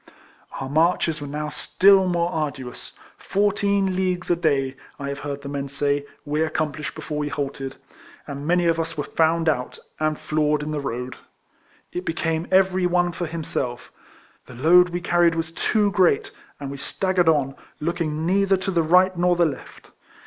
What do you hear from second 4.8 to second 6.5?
I have heard the men say, we